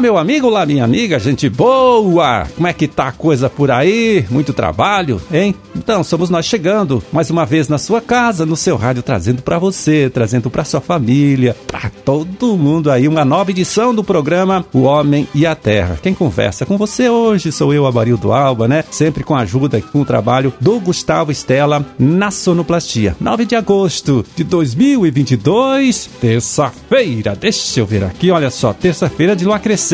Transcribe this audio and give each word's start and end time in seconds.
Meu 0.00 0.18
amigo, 0.18 0.48
olá, 0.48 0.66
minha 0.66 0.84
amiga, 0.84 1.18
gente 1.18 1.48
boa! 1.48 2.46
Como 2.54 2.66
é 2.66 2.72
que 2.74 2.86
tá 2.86 3.08
a 3.08 3.12
coisa 3.12 3.48
por 3.48 3.70
aí? 3.70 4.26
Muito 4.28 4.52
trabalho, 4.52 5.20
hein? 5.32 5.54
Então, 5.74 6.04
somos 6.04 6.28
nós 6.28 6.44
chegando 6.44 7.02
mais 7.10 7.30
uma 7.30 7.46
vez 7.46 7.66
na 7.66 7.78
sua 7.78 8.00
casa, 8.02 8.44
no 8.44 8.56
seu 8.56 8.76
rádio, 8.76 9.02
trazendo 9.02 9.40
para 9.40 9.58
você, 9.58 10.10
trazendo 10.12 10.50
para 10.50 10.64
sua 10.64 10.82
família, 10.82 11.56
para 11.66 11.90
todo 12.04 12.58
mundo 12.58 12.90
aí, 12.90 13.08
uma 13.08 13.24
nova 13.24 13.50
edição 13.50 13.94
do 13.94 14.04
programa 14.04 14.66
O 14.70 14.82
Homem 14.82 15.26
e 15.34 15.46
a 15.46 15.54
Terra. 15.54 15.98
Quem 16.02 16.12
conversa 16.12 16.66
com 16.66 16.76
você 16.76 17.08
hoje 17.08 17.50
sou 17.50 17.72
eu, 17.72 17.86
Amarildo 17.86 18.32
Alba, 18.32 18.68
né? 18.68 18.84
Sempre 18.90 19.24
com 19.24 19.34
a 19.34 19.40
ajuda 19.40 19.78
e 19.78 19.82
com 19.82 20.02
o 20.02 20.04
trabalho 20.04 20.52
do 20.60 20.78
Gustavo 20.78 21.32
Estela 21.32 21.84
na 21.98 22.30
Sonoplastia. 22.30 23.16
9 23.18 23.46
de 23.46 23.56
agosto 23.56 24.24
de 24.36 24.44
2022, 24.44 26.10
terça-feira. 26.20 27.34
Deixa 27.34 27.80
eu 27.80 27.86
ver 27.86 28.04
aqui, 28.04 28.30
olha 28.30 28.50
só, 28.50 28.74
terça-feira 28.74 29.34
de 29.34 29.44
lua 29.46 29.58
crescente 29.58 29.85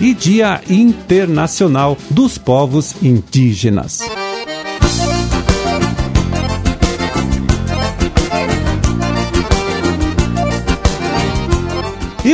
e 0.00 0.14
Dia 0.14 0.60
Internacional 0.68 1.98
dos 2.08 2.38
Povos 2.38 2.94
Indígenas. 3.02 4.21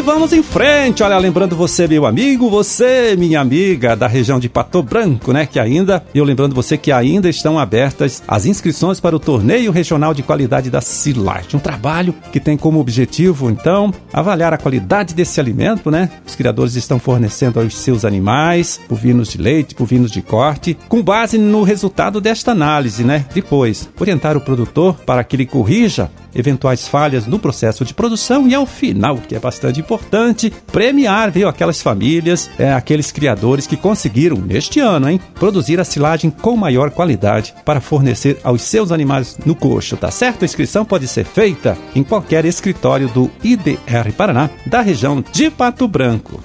Vamos 0.09 0.33
em 0.33 0.43
frente, 0.43 1.03
olha, 1.03 1.19
lembrando 1.19 1.55
você, 1.55 1.87
meu 1.87 2.07
amigo, 2.07 2.48
você, 2.48 3.15
minha 3.15 3.41
amiga, 3.41 3.95
da 3.95 4.07
região 4.07 4.41
de 4.41 4.48
Pato 4.48 4.83
Branco, 4.83 5.34
né? 5.34 5.45
Que 5.45 5.61
ainda, 5.61 6.03
eu 6.15 6.25
lembrando 6.25 6.55
você 6.55 6.79
que 6.79 6.91
ainda 6.91 7.29
estão 7.29 7.59
abertas 7.59 8.23
as 8.27 8.47
inscrições 8.47 9.01
para 9.01 9.15
o 9.15 9.19
Torneio 9.19 9.71
Regional 9.71 10.15
de 10.15 10.23
Qualidade 10.23 10.71
da 10.71 10.81
Silage. 10.81 11.55
Um 11.55 11.59
trabalho 11.59 12.15
que 12.33 12.41
tem 12.41 12.57
como 12.57 12.81
objetivo, 12.81 13.50
então, 13.50 13.92
avaliar 14.11 14.55
a 14.55 14.56
qualidade 14.56 15.12
desse 15.12 15.39
alimento, 15.41 15.91
né? 15.91 16.09
Os 16.27 16.34
criadores 16.34 16.75
estão 16.75 16.98
fornecendo 16.98 17.61
aos 17.61 17.77
seus 17.77 18.03
animais, 18.06 18.81
bovinos 18.89 19.28
de 19.28 19.37
leite, 19.37 19.75
bovinos 19.75 20.11
de 20.11 20.22
corte, 20.22 20.75
com 20.89 21.03
base 21.03 21.37
no 21.37 21.62
resultado 21.62 22.19
desta 22.19 22.53
análise, 22.53 23.05
né? 23.05 23.27
Depois, 23.34 23.91
orientar 24.00 24.39
o 24.39 24.41
produtor 24.41 24.95
para 25.05 25.22
que 25.22 25.37
ele 25.37 25.45
corrija 25.45 26.11
eventuais 26.39 26.86
falhas 26.86 27.27
no 27.27 27.39
processo 27.39 27.84
de 27.84 27.94
produção 27.94 28.47
e 28.48 28.55
ao 28.55 28.67
final, 28.67 29.17
que 29.19 29.34
é 29.34 29.39
bastante 29.41 29.81
importante, 29.81 30.53
premiar, 30.70 31.31
viu, 31.31 31.48
aquelas 31.48 31.83
famílias, 31.83 32.50
é, 32.58 32.72
aqueles 32.72 33.11
criadores 33.11 33.67
que 33.67 33.77
conseguiram, 33.77 34.36
neste 34.36 34.81
ano, 34.81 35.09
hein, 35.09 35.20
produzir 35.34 35.81
a 35.81 35.84
silagem 35.84 36.31
com 36.31 36.56
maior 36.56 36.91
qualidade 36.91 37.55
para 37.64 37.81
fornecer 37.81 38.39
aos 38.42 38.62
seus 38.62 38.92
animais 38.92 39.39
no 39.44 39.55
coxo, 39.55 39.97
tá 39.97 40.11
certo? 40.11 40.42
A 40.42 40.47
inscrição 40.47 40.84
pode 40.84 41.09
ser 41.09 41.25
feita 41.25 41.77
em 41.94 42.03
qualquer 42.03 42.44
escritório 42.44 43.09
do 43.09 43.31
IDR 43.42 44.12
Paraná, 44.16 44.50
da 44.66 44.81
região 44.81 45.25
de 45.33 45.50
Pato 45.50 45.86
Branco. 45.89 46.41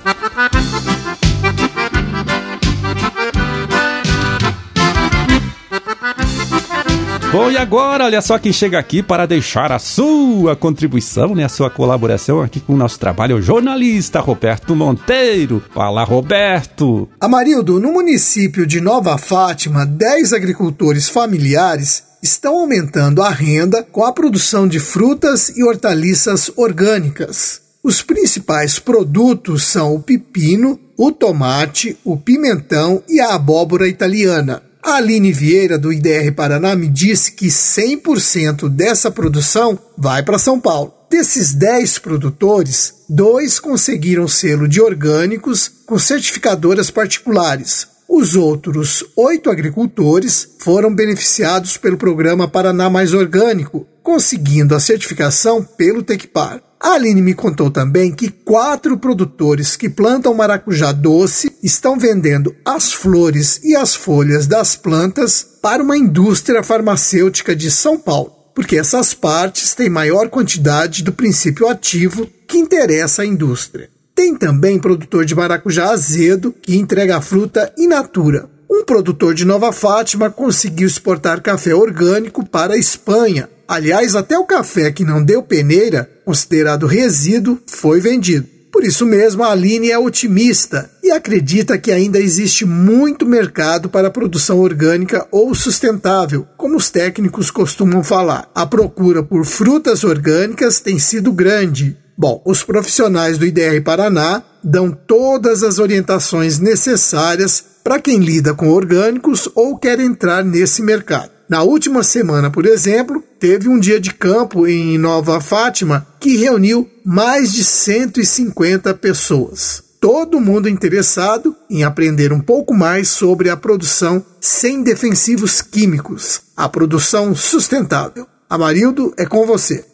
Bom, 7.34 7.50
e 7.50 7.58
agora, 7.58 8.06
olha 8.06 8.22
só 8.22 8.38
quem 8.38 8.53
chega 8.53 8.78
aqui 8.78 9.02
para 9.02 9.26
deixar 9.26 9.72
a 9.72 9.80
sua 9.80 10.56
contribuição, 10.56 11.34
né, 11.34 11.44
a 11.44 11.50
sua 11.50 11.67
colaboração 11.67 12.44
aqui 12.44 12.59
com 12.59 12.76
o 12.76 12.78
nosso 12.78 13.00
trabalho, 13.00 13.38
o 13.38 13.42
jornalista 13.42 14.20
Roberto 14.20 14.76
Monteiro. 14.76 15.59
Fala, 15.73 16.04
Roberto! 16.04 17.09
Amarildo, 17.20 17.80
no 17.80 17.92
município 17.92 18.67
de 18.67 18.80
Nova 18.80 19.17
Fátima, 19.17 19.84
10 19.84 20.31
agricultores 20.31 21.09
familiares 21.09 22.04
estão 22.22 22.59
aumentando 22.59 23.23
a 23.23 23.31
renda 23.31 23.81
com 23.81 24.06
a 24.06 24.14
produção 24.14 24.67
de 24.67 24.80
frutas 24.80 25.50
e 25.58 25.64
hortaliças 25.64 26.52
orgânicas. 26.56 27.61
Os 27.84 28.04
principais 28.04 28.78
produtos 28.78 29.64
são 29.64 29.95
o 29.95 30.00
pepino, 30.00 30.80
o 30.95 31.11
tomate, 31.11 31.98
o 32.04 32.16
pimentão 32.16 33.02
e 33.10 33.20
a 33.20 33.33
abóbora 33.33 33.88
italiana. 33.88 34.61
A 34.86 34.95
Aline 34.95 35.32
Vieira, 35.32 35.77
do 35.80 35.94
IDR 35.94 36.33
Paraná, 36.36 36.76
me 36.76 36.89
disse 36.89 37.32
que 37.32 37.48
100% 37.48 38.67
dessa 38.67 39.10
produção 39.10 39.80
vai 39.98 40.21
para 40.21 40.38
São 40.38 40.60
Paulo. 40.60 40.94
Desses 41.10 41.54
10 41.54 41.99
produtores, 41.99 42.93
dois 43.08 43.61
conseguiram 43.61 44.27
selo 44.27 44.67
de 44.67 44.82
orgânicos 44.82 45.72
com 45.86 45.98
certificadoras 45.98 46.92
particulares. 46.92 47.88
Os 48.10 48.36
outros 48.36 49.05
oito 49.16 49.49
agricultores 49.49 50.49
foram 50.60 50.93
beneficiados 50.93 51.77
pelo 51.77 51.98
programa 51.98 52.45
Paraná 52.45 52.89
Mais 52.89 53.14
Orgânico, 53.14 53.88
conseguindo 54.03 54.75
a 54.75 54.80
certificação 54.80 55.64
pelo 55.64 56.03
Tecpar. 56.03 56.61
A 56.80 56.95
Aline 56.95 57.21
me 57.21 57.33
contou 57.33 57.71
também 57.71 58.11
que 58.11 58.30
quatro 58.30 58.97
produtores 58.97 59.77
que 59.77 59.89
plantam 59.89 60.33
maracujá 60.33 60.91
doce 60.91 61.55
estão 61.64 61.97
vendendo 61.97 62.53
as 62.65 62.92
flores 62.92 63.61
e 63.63 63.73
as 63.73 63.95
folhas 63.95 64.47
das 64.47 64.75
plantas 64.75 65.47
para 65.61 65.81
uma 65.81 65.97
indústria 65.97 66.61
farmacêutica 66.61 67.55
de 67.55 67.71
São 67.71 67.97
Paulo, 67.97 68.33
porque 68.53 68.77
essas 68.77 69.13
partes 69.13 69.73
têm 69.73 69.89
maior 69.89 70.27
quantidade 70.27 71.03
do 71.03 71.13
princípio 71.13 71.69
ativo 71.69 72.27
que 72.45 72.58
interessa 72.58 73.21
à 73.21 73.25
indústria. 73.25 73.89
Tem 74.13 74.36
também 74.36 74.77
produtor 74.77 75.23
de 75.23 75.33
maracujá 75.33 75.89
azedo 75.89 76.53
que 76.61 76.75
entrega 76.75 77.15
a 77.15 77.21
fruta 77.21 77.73
in 77.77 77.87
natura. 77.87 78.49
Um 78.69 78.83
produtor 78.83 79.33
de 79.33 79.45
Nova 79.45 79.71
Fátima 79.71 80.30
conseguiu 80.30 80.87
exportar 80.87 81.42
café 81.42 81.73
orgânico 81.73 82.45
para 82.45 82.73
a 82.73 82.77
Espanha. 82.77 83.49
Aliás, 83.67 84.15
até 84.15 84.37
o 84.37 84.45
café 84.45 84.91
que 84.91 85.03
não 85.03 85.23
deu 85.23 85.41
peneira, 85.41 86.09
considerado 86.25 86.85
resíduo, 86.85 87.59
foi 87.65 87.99
vendido. 87.99 88.53
Por 88.73 88.83
isso 88.83 89.05
mesmo, 89.05 89.43
a 89.43 89.51
Aline 89.51 89.91
é 89.91 89.99
otimista 89.99 90.89
e 91.03 91.11
acredita 91.11 91.77
que 91.77 91.91
ainda 91.91 92.19
existe 92.19 92.65
muito 92.65 93.23
mercado 93.23 93.87
para 93.87 94.07
a 94.07 94.11
produção 94.11 94.59
orgânica 94.59 95.27
ou 95.31 95.53
sustentável, 95.53 96.47
como 96.57 96.75
os 96.75 96.89
técnicos 96.89 97.51
costumam 97.51 98.03
falar. 98.03 98.49
A 98.55 98.65
procura 98.65 99.21
por 99.21 99.45
frutas 99.45 100.03
orgânicas 100.03 100.80
tem 100.80 100.97
sido 100.97 101.31
grande. 101.31 101.95
Bom, 102.17 102.41
os 102.43 102.63
profissionais 102.63 103.37
do 103.37 103.45
IDR 103.45 103.80
Paraná 103.83 104.41
dão 104.63 104.89
todas 104.89 105.61
as 105.61 105.77
orientações 105.77 106.57
necessárias 106.57 107.63
para 107.83 107.99
quem 107.99 108.17
lida 108.17 108.55
com 108.55 108.69
orgânicos 108.69 109.47
ou 109.53 109.77
quer 109.77 109.99
entrar 109.99 110.43
nesse 110.43 110.81
mercado. 110.81 111.33
Na 111.49 111.61
última 111.64 112.04
semana, 112.04 112.49
por 112.49 112.65
exemplo, 112.65 113.23
teve 113.39 113.67
um 113.67 113.80
dia 113.80 113.99
de 113.99 114.14
campo 114.14 114.65
em 114.65 114.98
Nova 114.98 115.42
Fátima 115.42 116.08
que 116.20 116.37
reuniu 116.37 116.89
mais 117.04 117.52
de 117.52 117.64
150 117.64 118.93
pessoas. 118.95 119.83
Todo 119.99 120.42
mundo 120.42 120.67
interessado 120.67 121.55
em 121.70 121.83
aprender 121.83 122.33
um 122.33 122.39
pouco 122.39 122.73
mais 122.73 123.09
sobre 123.09 123.49
a 123.49 123.55
produção 123.55 124.23
sem 124.39 124.83
defensivos 124.83 125.61
químicos, 125.61 126.42
a 126.58 126.67
produção 126.67 127.36
sustentável. 127.36 128.27
Amarildo, 128.50 129.13
é 129.18 129.25
com 129.25 129.45
você. 129.45 129.86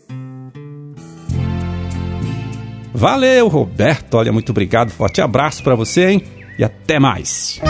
Valeu, 2.94 3.48
Roberto. 3.48 4.16
Olha, 4.16 4.32
muito 4.32 4.52
obrigado. 4.52 4.92
Forte 4.92 5.22
abraço 5.22 5.64
para 5.64 5.76
você, 5.76 6.08
hein? 6.08 6.24
E 6.58 6.64
até 6.64 7.00
mais. 7.00 7.62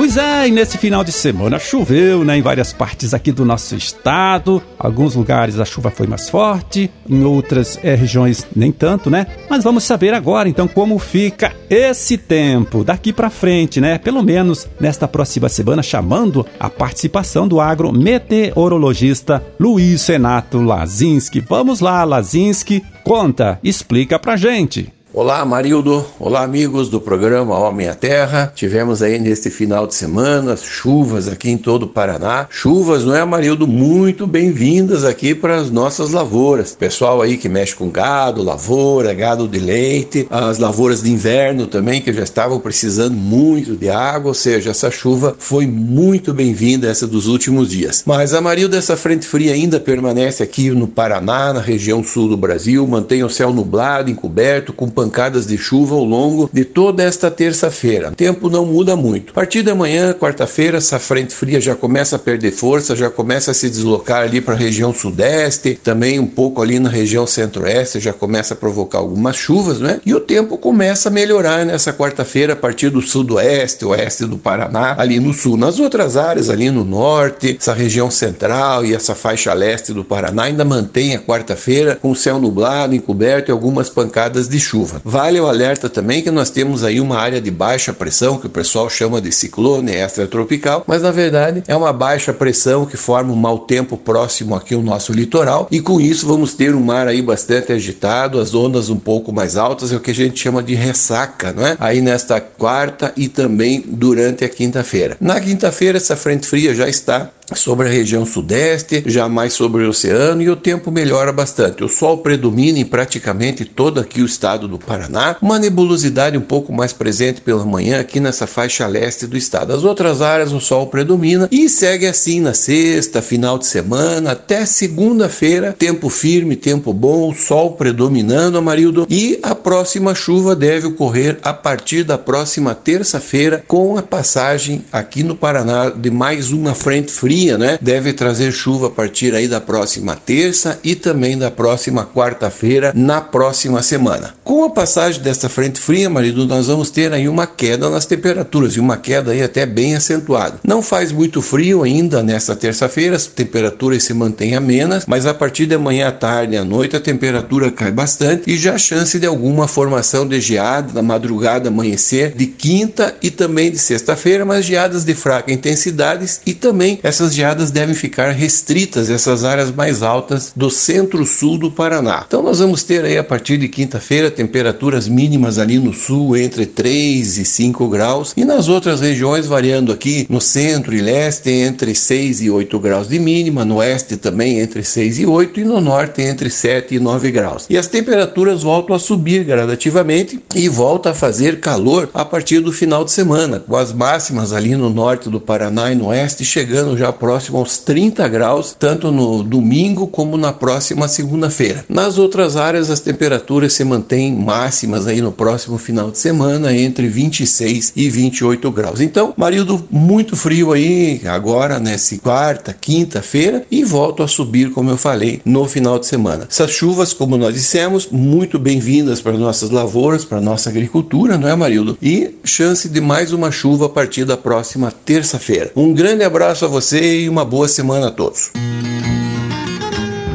Pois 0.00 0.16
é, 0.16 0.48
e 0.48 0.50
nesse 0.50 0.78
final 0.78 1.04
de 1.04 1.12
semana 1.12 1.58
choveu, 1.58 2.24
né, 2.24 2.38
em 2.38 2.40
várias 2.40 2.72
partes 2.72 3.12
aqui 3.12 3.30
do 3.30 3.44
nosso 3.44 3.76
estado. 3.76 4.62
Alguns 4.78 5.14
lugares 5.14 5.60
a 5.60 5.64
chuva 5.66 5.90
foi 5.90 6.06
mais 6.06 6.30
forte, 6.30 6.90
em 7.06 7.22
outras 7.22 7.78
é, 7.82 7.94
regiões 7.96 8.46
nem 8.56 8.72
tanto, 8.72 9.10
né? 9.10 9.26
Mas 9.46 9.62
vamos 9.62 9.84
saber 9.84 10.14
agora, 10.14 10.48
então, 10.48 10.66
como 10.66 10.98
fica 10.98 11.52
esse 11.68 12.16
tempo 12.16 12.82
daqui 12.82 13.12
para 13.12 13.28
frente, 13.28 13.78
né? 13.78 13.98
Pelo 13.98 14.22
menos 14.22 14.66
nesta 14.80 15.06
próxima 15.06 15.50
semana, 15.50 15.82
chamando 15.82 16.46
a 16.58 16.70
participação 16.70 17.46
do 17.46 17.60
agrometeorologista 17.60 19.44
Luiz 19.60 20.06
Renato 20.06 20.62
Lazinski. 20.62 21.40
Vamos 21.46 21.80
lá, 21.80 22.04
Lazinski, 22.04 22.82
conta, 23.04 23.60
explica 23.62 24.18
pra 24.18 24.34
gente. 24.34 24.90
Olá, 25.12 25.44
Marildo. 25.44 26.06
Olá, 26.20 26.44
amigos 26.44 26.88
do 26.88 27.00
programa 27.00 27.58
Homem 27.58 27.88
à 27.88 27.96
Terra. 27.96 28.52
Tivemos 28.54 29.02
aí 29.02 29.18
neste 29.18 29.50
final 29.50 29.84
de 29.84 29.96
semana 29.96 30.56
chuvas 30.56 31.26
aqui 31.26 31.50
em 31.50 31.58
todo 31.58 31.82
o 31.82 31.88
Paraná. 31.88 32.46
Chuvas, 32.48 33.04
não 33.04 33.16
é, 33.16 33.24
Marildo? 33.24 33.66
Muito 33.66 34.24
bem-vindas 34.24 35.04
aqui 35.04 35.34
para 35.34 35.56
as 35.56 35.68
nossas 35.68 36.12
lavouras. 36.12 36.76
Pessoal 36.76 37.20
aí 37.20 37.36
que 37.36 37.48
mexe 37.48 37.74
com 37.74 37.90
gado, 37.90 38.40
lavoura, 38.40 39.12
gado 39.12 39.48
de 39.48 39.58
leite, 39.58 40.28
as 40.30 40.58
lavouras 40.58 41.02
de 41.02 41.10
inverno 41.10 41.66
também, 41.66 42.00
que 42.00 42.12
já 42.12 42.22
estavam 42.22 42.60
precisando 42.60 43.16
muito 43.16 43.74
de 43.74 43.90
água, 43.90 44.28
ou 44.28 44.34
seja, 44.34 44.70
essa 44.70 44.92
chuva 44.92 45.34
foi 45.40 45.66
muito 45.66 46.32
bem-vinda, 46.32 46.88
essa 46.88 47.08
dos 47.08 47.26
últimos 47.26 47.70
dias. 47.70 48.04
Mas 48.06 48.32
a 48.32 48.40
Marildo, 48.40 48.76
essa 48.76 48.96
frente 48.96 49.26
fria 49.26 49.54
ainda 49.54 49.80
permanece 49.80 50.40
aqui 50.40 50.70
no 50.70 50.86
Paraná, 50.86 51.52
na 51.52 51.60
região 51.60 52.04
sul 52.04 52.28
do 52.28 52.36
Brasil, 52.36 52.86
mantém 52.86 53.24
o 53.24 53.28
céu 53.28 53.52
nublado, 53.52 54.08
encoberto, 54.08 54.72
com 54.72 54.99
pancadas 55.00 55.46
de 55.46 55.56
chuva 55.56 55.94
ao 55.94 56.04
longo 56.04 56.50
de 56.52 56.62
toda 56.62 57.02
esta 57.02 57.30
terça-feira. 57.30 58.10
O 58.10 58.14
tempo 58.14 58.50
não 58.50 58.66
muda 58.66 58.94
muito. 58.94 59.30
A 59.30 59.34
partir 59.34 59.62
da 59.62 59.74
manhã, 59.74 60.12
quarta-feira, 60.12 60.76
essa 60.76 60.98
frente 60.98 61.34
fria 61.34 61.58
já 61.58 61.74
começa 61.74 62.16
a 62.16 62.18
perder 62.18 62.50
força, 62.50 62.94
já 62.94 63.08
começa 63.08 63.52
a 63.52 63.54
se 63.54 63.70
deslocar 63.70 64.24
ali 64.24 64.42
para 64.42 64.52
a 64.52 64.58
região 64.58 64.92
sudeste, 64.92 65.80
também 65.82 66.18
um 66.18 66.26
pouco 66.26 66.60
ali 66.60 66.78
na 66.78 66.90
região 66.90 67.26
centro-oeste, 67.26 67.98
já 67.98 68.12
começa 68.12 68.52
a 68.52 68.56
provocar 68.56 68.98
algumas 68.98 69.36
chuvas, 69.36 69.80
né? 69.80 70.02
E 70.04 70.12
o 70.14 70.20
tempo 70.20 70.58
começa 70.58 71.08
a 71.08 71.12
melhorar 71.12 71.64
nessa 71.64 71.94
quarta-feira 71.94 72.52
a 72.52 72.56
partir 72.56 72.90
do 72.90 73.00
sudoeste, 73.00 73.86
oeste 73.86 74.26
do 74.26 74.36
Paraná, 74.36 74.96
ali 74.98 75.18
no 75.18 75.32
sul. 75.32 75.56
Nas 75.56 75.80
outras 75.80 76.18
áreas, 76.18 76.50
ali 76.50 76.70
no 76.70 76.84
norte, 76.84 77.56
essa 77.58 77.72
região 77.72 78.10
central 78.10 78.84
e 78.84 78.94
essa 78.94 79.14
faixa 79.14 79.54
leste 79.54 79.94
do 79.94 80.04
Paraná 80.04 80.42
ainda 80.42 80.62
mantém 80.62 81.14
a 81.14 81.20
quarta-feira 81.20 81.96
com 81.96 82.10
o 82.10 82.16
céu 82.16 82.38
nublado, 82.38 82.94
encoberto 82.94 83.50
e 83.50 83.52
algumas 83.52 83.88
pancadas 83.88 84.46
de 84.46 84.60
chuva. 84.60 84.89
Vale 85.04 85.40
o 85.40 85.46
alerta 85.46 85.88
também 85.88 86.22
que 86.22 86.30
nós 86.30 86.50
temos 86.50 86.84
aí 86.84 87.00
uma 87.00 87.18
área 87.18 87.40
de 87.40 87.50
baixa 87.50 87.92
pressão, 87.92 88.38
que 88.38 88.46
o 88.46 88.50
pessoal 88.50 88.88
chama 88.88 89.20
de 89.20 89.32
ciclone 89.32 89.92
extratropical, 89.92 90.84
mas 90.86 91.02
na 91.02 91.10
verdade 91.10 91.62
é 91.66 91.76
uma 91.76 91.92
baixa 91.92 92.32
pressão 92.32 92.86
que 92.86 92.96
forma 92.96 93.32
um 93.32 93.36
mau 93.36 93.58
tempo 93.58 93.96
próximo 93.96 94.54
aqui 94.54 94.74
ao 94.74 94.82
nosso 94.82 95.12
litoral 95.12 95.68
e 95.70 95.80
com 95.80 96.00
isso 96.00 96.26
vamos 96.26 96.54
ter 96.54 96.74
um 96.74 96.80
mar 96.80 97.08
aí 97.08 97.22
bastante 97.22 97.72
agitado, 97.72 98.40
as 98.40 98.54
ondas 98.54 98.88
um 98.88 98.98
pouco 98.98 99.32
mais 99.32 99.56
altas, 99.56 99.92
é 99.92 99.96
o 99.96 100.00
que 100.00 100.10
a 100.10 100.14
gente 100.14 100.40
chama 100.40 100.62
de 100.62 100.74
ressaca, 100.74 101.52
não 101.52 101.66
é? 101.66 101.76
Aí 101.78 102.00
nesta 102.00 102.40
quarta 102.40 103.12
e 103.16 103.28
também 103.28 103.84
durante 103.86 104.44
a 104.44 104.48
quinta-feira. 104.48 105.16
Na 105.20 105.40
quinta-feira 105.40 105.98
essa 105.98 106.16
frente 106.16 106.46
fria 106.46 106.74
já 106.74 106.88
está 106.88 107.30
sobre 107.54 107.88
a 107.88 107.90
região 107.90 108.24
sudeste, 108.24 109.02
já 109.06 109.28
mais 109.28 109.52
sobre 109.52 109.84
o 109.84 109.90
oceano 109.90 110.42
e 110.42 110.50
o 110.50 110.56
tempo 110.56 110.90
melhora 110.90 111.32
bastante. 111.32 111.82
O 111.82 111.88
sol 111.88 112.18
predomina 112.18 112.78
em 112.78 112.84
praticamente 112.84 113.64
todo 113.64 114.00
aqui 114.00 114.22
o 114.22 114.26
estado 114.26 114.68
do 114.68 114.78
Paraná, 114.78 115.36
uma 115.40 115.58
nebulosidade 115.58 116.36
um 116.36 116.42
pouco 116.42 116.72
mais 116.72 116.92
presente 116.92 117.40
pela 117.40 117.64
manhã 117.64 118.00
aqui 118.00 118.20
nessa 118.20 118.46
faixa 118.46 118.86
leste 118.86 119.26
do 119.26 119.36
estado. 119.36 119.72
As 119.72 119.84
outras 119.84 120.22
áreas 120.22 120.52
o 120.52 120.60
sol 120.60 120.86
predomina 120.86 121.48
e 121.50 121.68
segue 121.68 122.06
assim 122.06 122.40
na 122.40 122.54
sexta, 122.54 123.22
final 123.22 123.58
de 123.58 123.66
semana, 123.66 124.32
até 124.32 124.64
segunda-feira, 124.64 125.74
tempo 125.78 126.08
firme, 126.08 126.56
tempo 126.56 126.92
bom, 126.92 127.34
sol 127.34 127.72
predominando, 127.72 128.58
Amarildo, 128.58 129.06
e 129.08 129.38
a 129.42 129.54
próxima 129.54 130.14
chuva 130.14 130.54
deve 130.54 130.86
ocorrer 130.86 131.38
a 131.42 131.52
partir 131.52 132.04
da 132.04 132.18
próxima 132.18 132.74
terça-feira 132.74 133.64
com 133.66 133.96
a 133.96 134.02
passagem 134.02 134.84
aqui 134.92 135.22
no 135.22 135.34
Paraná 135.34 135.90
de 135.90 136.10
mais 136.10 136.52
uma 136.52 136.74
frente 136.74 137.10
fria 137.10 137.39
né? 137.58 137.78
Deve 137.80 138.12
trazer 138.12 138.52
chuva 138.52 138.88
a 138.88 138.90
partir 138.90 139.34
aí 139.34 139.48
da 139.48 139.60
próxima 139.60 140.14
terça 140.14 140.78
e 140.84 140.94
também 140.94 141.36
da 141.36 141.50
próxima 141.50 142.04
quarta-feira 142.04 142.92
na 142.94 143.20
próxima 143.20 143.82
semana. 143.82 144.34
Com 144.44 144.64
a 144.64 144.70
passagem 144.70 145.22
desta 145.22 145.48
frente 145.48 145.80
fria, 145.80 146.10
marido, 146.10 146.46
nós 146.46 146.66
vamos 146.66 146.90
ter 146.90 147.12
aí 147.12 147.28
uma 147.28 147.46
queda 147.46 147.88
nas 147.88 148.06
temperaturas 148.06 148.74
e 148.74 148.80
uma 148.80 148.96
queda 148.96 149.32
aí 149.32 149.42
até 149.42 149.64
bem 149.64 149.96
acentuada. 149.96 150.60
Não 150.64 150.82
faz 150.82 151.12
muito 151.12 151.40
frio 151.40 151.82
ainda 151.82 152.22
nesta 152.22 152.54
terça-feira, 152.54 153.16
as 153.16 153.26
temperaturas 153.26 154.02
se 154.04 154.12
mantêm 154.12 154.54
amenas, 154.54 155.04
mas 155.06 155.26
a 155.26 155.34
partir 155.34 155.66
de 155.66 155.76
manhã 155.78 156.08
à 156.08 156.12
tarde 156.12 156.54
e 156.54 156.58
à 156.58 156.64
noite 156.64 156.96
a 156.96 157.00
temperatura 157.00 157.70
cai 157.70 157.90
bastante 157.90 158.50
e 158.50 158.56
já 158.56 158.74
há 158.74 158.78
chance 158.78 159.18
de 159.18 159.26
alguma 159.26 159.66
formação 159.66 160.26
de 160.26 160.40
geada 160.40 160.92
na 160.92 161.02
madrugada 161.02 161.68
amanhecer 161.68 162.34
de 162.34 162.46
quinta 162.46 163.14
e 163.22 163.30
também 163.30 163.70
de 163.70 163.78
sexta-feira, 163.78 164.44
mas 164.44 164.64
geadas 164.64 165.04
de 165.04 165.14
fraca 165.14 165.52
intensidade 165.52 166.26
e 166.46 166.54
também 166.54 166.98
essas 167.02 167.29
essas 167.30 167.34
geadas 167.34 167.70
devem 167.70 167.94
ficar 167.94 168.30
restritas 168.32 169.08
essas 169.08 169.44
áreas 169.44 169.70
mais 169.70 170.02
altas 170.02 170.52
do 170.54 170.68
centro-sul 170.68 171.58
do 171.58 171.70
Paraná. 171.70 172.24
Então 172.26 172.42
nós 172.42 172.58
vamos 172.58 172.82
ter 172.82 173.04
aí 173.04 173.16
a 173.16 173.24
partir 173.24 173.56
de 173.56 173.68
quinta-feira 173.68 174.30
temperaturas 174.30 175.06
mínimas 175.06 175.58
ali 175.58 175.78
no 175.78 175.92
sul 175.92 176.36
entre 176.36 176.66
3 176.66 177.38
e 177.38 177.44
5 177.44 177.88
graus 177.88 178.32
e 178.36 178.44
nas 178.44 178.68
outras 178.68 179.00
regiões 179.00 179.46
variando 179.46 179.92
aqui 179.92 180.26
no 180.28 180.40
centro 180.40 180.94
e 180.94 181.00
leste 181.00 181.50
entre 181.50 181.94
6 181.94 182.42
e 182.42 182.50
8 182.50 182.78
graus 182.80 183.08
de 183.08 183.18
mínima, 183.18 183.64
no 183.64 183.76
oeste 183.76 184.16
também 184.16 184.58
entre 184.58 184.82
6 184.82 185.20
e 185.20 185.26
8 185.26 185.60
e 185.60 185.64
no 185.64 185.80
norte 185.80 186.22
entre 186.22 186.50
7 186.50 186.96
e 186.96 186.98
9 186.98 187.30
graus. 187.30 187.66
E 187.70 187.78
as 187.78 187.86
temperaturas 187.86 188.62
voltam 188.62 188.96
a 188.96 188.98
subir 188.98 189.44
gradativamente 189.44 190.40
e 190.54 190.68
volta 190.68 191.10
a 191.10 191.14
fazer 191.14 191.60
calor 191.60 192.08
a 192.12 192.24
partir 192.24 192.60
do 192.60 192.72
final 192.72 193.04
de 193.04 193.12
semana, 193.12 193.60
com 193.60 193.76
as 193.76 193.92
máximas 193.92 194.52
ali 194.52 194.74
no 194.74 194.90
norte 194.90 195.28
do 195.28 195.40
Paraná 195.40 195.92
e 195.92 195.94
no 195.94 196.06
oeste 196.06 196.44
chegando 196.44 196.96
já 196.96 197.12
próximo 197.20 197.58
aos 197.58 197.76
30 197.76 198.26
graus, 198.28 198.74
tanto 198.76 199.12
no 199.12 199.42
domingo 199.42 200.06
como 200.06 200.38
na 200.38 200.52
próxima 200.52 201.06
segunda-feira. 201.06 201.84
Nas 201.88 202.16
outras 202.16 202.56
áreas, 202.56 202.88
as 202.88 203.00
temperaturas 203.00 203.74
se 203.74 203.84
mantêm 203.84 204.34
máximas 204.34 205.06
aí 205.06 205.20
no 205.20 205.30
próximo 205.30 205.76
final 205.76 206.10
de 206.10 206.18
semana, 206.18 206.74
entre 206.74 207.06
26 207.06 207.92
e 207.94 208.08
28 208.08 208.70
graus. 208.70 209.00
Então, 209.00 209.34
marido 209.36 209.86
muito 209.90 210.34
frio 210.34 210.72
aí 210.72 211.20
agora, 211.26 211.78
nessa 211.78 212.16
quarta, 212.18 212.74
quinta-feira, 212.80 213.64
e 213.70 213.84
volto 213.84 214.22
a 214.22 214.28
subir, 214.28 214.70
como 214.70 214.90
eu 214.90 214.96
falei, 214.96 215.42
no 215.44 215.68
final 215.68 215.98
de 215.98 216.06
semana. 216.06 216.48
Essas 216.50 216.70
chuvas, 216.70 217.12
como 217.12 217.36
nós 217.36 217.52
dissemos, 217.52 218.08
muito 218.10 218.58
bem-vindas 218.58 219.20
para 219.20 219.36
nossas 219.36 219.68
lavouras, 219.68 220.24
para 220.24 220.40
nossa 220.40 220.70
agricultura, 220.70 221.36
não 221.36 221.48
é, 221.48 221.54
Marildo? 221.54 221.98
E 222.00 222.36
chance 222.42 222.88
de 222.88 223.00
mais 223.00 223.32
uma 223.32 223.50
chuva 223.50 223.86
a 223.86 223.88
partir 223.90 224.24
da 224.24 224.36
próxima 224.36 224.90
terça-feira. 224.90 225.70
Um 225.76 225.92
grande 225.92 226.24
abraço 226.24 226.64
a 226.64 226.68
você 226.68 226.99
e 227.00 227.28
uma 227.28 227.44
boa 227.44 227.66
semana 227.66 228.08
a 228.08 228.10
todos. 228.10 228.52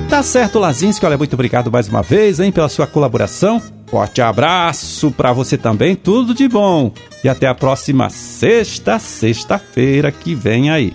Tá 0.09 0.23
certo, 0.23 0.59
Lazinski. 0.59 1.05
Olha, 1.05 1.17
muito 1.17 1.33
obrigado 1.33 1.71
mais 1.71 1.87
uma 1.87 2.01
vez, 2.01 2.39
hein, 2.39 2.51
pela 2.51 2.69
sua 2.69 2.87
colaboração. 2.87 3.61
Forte 3.87 4.21
abraço 4.21 5.11
para 5.11 5.31
você 5.31 5.57
também, 5.57 5.95
tudo 5.95 6.33
de 6.33 6.47
bom. 6.47 6.91
E 7.23 7.29
até 7.29 7.47
a 7.47 7.55
próxima 7.55 8.09
sexta, 8.09 8.97
sexta-feira 8.99 10.11
que 10.11 10.33
vem 10.33 10.69
aí. 10.71 10.93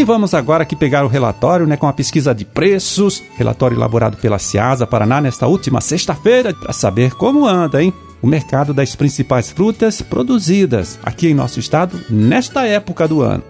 E 0.00 0.04
vamos 0.04 0.32
agora 0.32 0.62
aqui 0.62 0.74
pegar 0.74 1.04
o 1.04 1.08
relatório 1.08 1.66
né, 1.66 1.76
com 1.76 1.86
a 1.86 1.92
pesquisa 1.92 2.34
de 2.34 2.42
preços, 2.42 3.22
relatório 3.36 3.76
elaborado 3.76 4.16
pela 4.16 4.38
Ciasa 4.38 4.86
Paraná 4.86 5.20
nesta 5.20 5.46
última 5.46 5.82
sexta-feira, 5.82 6.54
para 6.54 6.72
saber 6.72 7.12
como 7.12 7.46
anda, 7.46 7.82
hein? 7.82 7.92
o 8.22 8.26
mercado 8.26 8.72
das 8.72 8.96
principais 8.96 9.50
frutas 9.50 10.00
produzidas 10.00 10.98
aqui 11.02 11.28
em 11.28 11.34
nosso 11.34 11.60
estado 11.60 12.00
nesta 12.08 12.66
época 12.66 13.06
do 13.06 13.20
ano. 13.20 13.44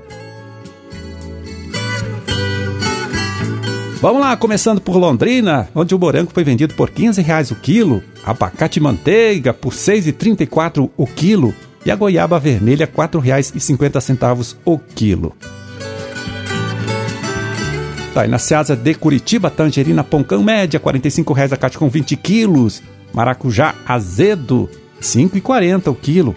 Vamos 4.01 4.21
lá, 4.21 4.37
começando 4.37 4.81
por 4.81 4.97
Londrina, 4.97 5.69
onde 5.73 5.95
o 5.95 5.99
morango 6.01 6.33
foi 6.35 6.43
vendido 6.43 6.75
por 6.75 6.91
15 6.91 7.23
reais 7.23 7.53
o 7.53 7.55
quilo, 7.55 8.03
abacate 8.27 8.81
manteiga 8.81 9.55
por 9.55 9.73
R$ 9.73 9.79
6,34 9.79 10.91
o 10.97 11.07
quilo 11.07 11.55
e 11.87 11.93
a 11.93 11.95
goiaba 11.95 12.41
vermelha 12.41 12.87
R$ 12.87 12.93
4,50 12.93 14.57
o 14.65 14.79
quilo. 14.81 15.33
Tá, 18.13 18.25
e 18.25 18.29
na 18.29 18.39
Seasa 18.39 18.75
de 18.75 18.93
Curitiba, 18.95 19.51
tangerina 19.51 20.03
poncão 20.03 20.43
média, 20.43 20.81
45 20.81 21.33
reais 21.33 21.53
a 21.53 21.57
caixa 21.57 21.79
com 21.79 21.89
20 21.89 22.17
quilos. 22.17 22.83
Maracujá 23.15 23.75
azedo, 23.87 24.69
R$ 24.97 25.03
5,40 25.03 25.89
o 25.89 25.95
quilo. 25.95 26.35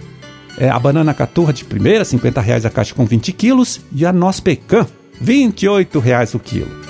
É, 0.56 0.70
a 0.70 0.77
banana 0.77 1.15
caturra 1.15 1.51
de 1.51 1.65
primeira, 1.65 2.06
50 2.06 2.42
reais 2.42 2.65
a 2.65 2.70
caixa 2.70 2.94
com 2.94 3.06
20 3.06 3.32
quilos. 3.32 3.82
E 3.92 4.06
a 4.06 4.13
noz 4.13 4.39
pecan, 4.39 4.86
28 5.20 6.00
reais 6.00 6.36
o 6.36 6.39
quilo. 6.39 6.83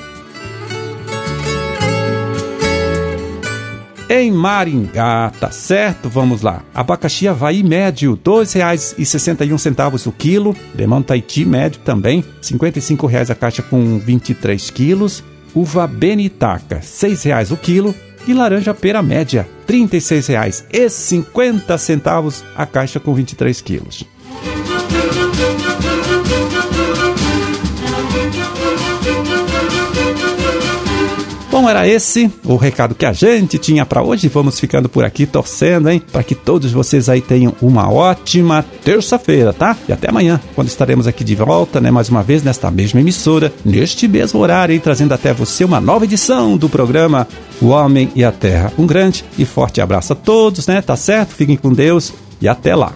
Em 4.10 4.32
Maringá, 4.32 5.32
tá 5.40 5.52
certo? 5.52 6.10
Vamos 6.10 6.42
lá. 6.42 6.64
Abacaxi 6.74 7.28
Havaí 7.28 7.62
médio, 7.64 8.14
R$ 8.14 8.20
2,61 8.24 10.08
o 10.08 10.12
quilo. 10.12 10.56
Limão 10.76 11.02
Taiti 11.02 11.46
médio 11.46 11.80
também, 11.84 12.24
55 12.42 13.08
reais 13.08 13.32
a 13.32 13.36
caixa 13.36 13.62
com 13.62 14.00
23 14.00 14.70
quilos. 14.70 15.24
Uva 15.56 15.88
Benitaca, 15.88 16.76
R$ 16.76 16.82
6,00 16.82 17.52
o 17.52 17.58
quilo 17.58 17.96
e 18.28 18.34
laranja 18.34 18.74
pera 18.74 19.04
média, 19.04 19.48
R$ 19.68 19.88
36,50 19.88 22.44
a 22.56 22.66
caixa 22.66 23.00
com 23.00 23.14
23 23.14 23.62
quilos. 23.62 24.04
Bom, 31.54 31.70
era 31.70 31.88
esse 31.88 32.32
o 32.44 32.56
recado 32.56 32.96
que 32.96 33.06
a 33.06 33.14
gente 33.14 33.60
tinha 33.60 33.86
para 33.86 34.02
hoje. 34.02 34.28
Vamos 34.28 34.60
ficando 34.60 34.90
por 34.90 35.06
aqui 35.06 35.28
torcendo, 35.28 35.88
hein, 35.88 36.02
para 36.12 36.24
que 36.24 36.34
todos 36.34 36.72
vocês 36.72 37.08
aí 37.08 37.22
tenham 37.22 37.54
uma 37.62 37.92
ótima 37.92 38.66
terça-feira, 38.84 39.54
tá? 39.54 39.78
E 39.88 39.94
até 39.94 40.10
amanhã, 40.10 40.42
quando 40.56 40.68
estaremos 40.68 41.06
aqui 41.06 41.24
de 41.24 41.36
volta, 41.36 41.80
né, 41.80 41.92
mais 41.92 42.10
uma 42.10 42.24
vez 42.24 42.42
nesta 42.42 42.72
mesma 42.72 43.02
emissora, 43.02 43.54
neste 43.64 44.08
mesmo 44.08 44.40
horário, 44.40 44.74
hein, 44.74 44.82
trazendo 44.84 45.14
até 45.14 45.32
você 45.32 45.64
uma 45.64 45.80
nova 45.80 46.06
edição 46.06 46.58
do 46.58 46.68
programa 46.68 47.28
O 47.62 47.68
Homem 47.68 48.10
e 48.16 48.24
a 48.24 48.32
Terra. 48.32 48.74
Um 48.76 48.88
grande 48.88 49.24
e 49.38 49.46
forte 49.46 49.80
abraço 49.80 50.14
a 50.14 50.16
todos, 50.16 50.66
né? 50.66 50.82
Tá 50.82 50.96
certo? 50.96 51.36
Fiquem 51.36 51.56
com 51.56 51.72
Deus 51.72 52.12
e 52.42 52.48
até 52.48 52.76
lá. 52.76 52.92